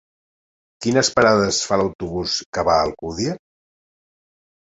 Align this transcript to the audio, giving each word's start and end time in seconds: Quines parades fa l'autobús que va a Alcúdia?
Quines 0.85 1.09
parades 1.17 1.59
fa 1.71 1.77
l'autobús 1.81 2.39
que 2.57 2.63
va 2.69 2.79
a 2.79 2.87
Alcúdia? 2.87 3.35